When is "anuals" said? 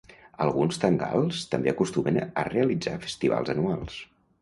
3.59-4.05